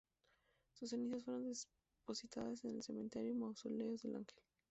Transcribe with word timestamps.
Sus 0.73 0.89
cenizas 0.89 1.23
fueron 1.23 1.43
depositadas 1.45 2.63
en 2.65 2.71
el 2.71 2.81
cementerio, 2.81 3.35
Mausoleos 3.35 4.01
del 4.01 4.15
Ángel. 4.15 4.39